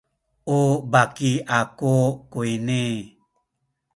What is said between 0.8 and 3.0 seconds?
baki aku kuyni.